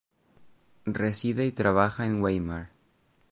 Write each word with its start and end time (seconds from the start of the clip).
Reside 0.87 1.45
y 1.45 1.51
trabaja 1.51 2.07
en 2.07 2.23
Weimar. 2.23 2.71